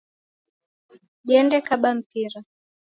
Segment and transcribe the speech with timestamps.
[1.27, 2.39] Diende kaba mpira